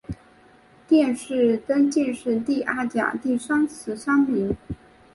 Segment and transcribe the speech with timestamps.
[0.87, 4.57] 殿试登进士第二甲第三十三名。